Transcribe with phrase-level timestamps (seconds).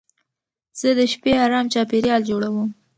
[0.79, 2.69] زه د شپې ارام چاپېریال جوړوم.